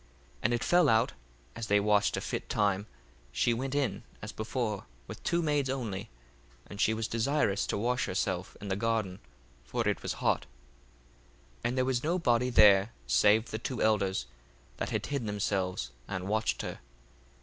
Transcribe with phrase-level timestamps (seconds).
[0.01, 0.07] 1:15
[0.41, 1.13] And it fell out,
[1.55, 2.87] as they watched a fit time,
[3.31, 6.09] she went in as before with two maids only,
[6.65, 9.19] and she was desirous to wash herself in the garden:
[9.63, 10.47] for it was hot.
[11.59, 14.25] 1:16 And there was no body there save the two elders,
[14.77, 16.79] that had hid themselves, and watched her.